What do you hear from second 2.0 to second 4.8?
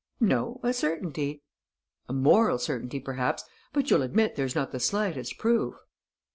"A moral certainty, perhaps, but you'll admit there's not the